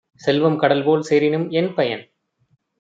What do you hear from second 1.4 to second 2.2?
என்பயன்?